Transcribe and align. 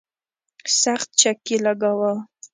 سخت 0.81 1.09
چک 1.19 1.37
یې 1.49 1.57
لګاوه. 1.65 2.11